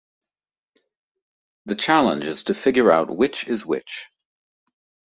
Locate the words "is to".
2.25-2.55